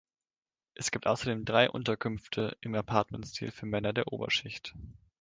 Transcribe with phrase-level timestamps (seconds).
[0.73, 4.73] Es gibt außerdem drei Unterkünfte im Apartmentstil für Männer der Oberschicht.